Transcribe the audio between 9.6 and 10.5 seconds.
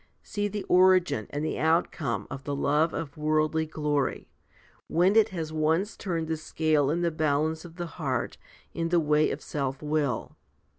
will.